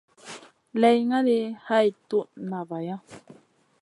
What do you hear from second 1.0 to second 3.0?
ngali hay toud na vaya.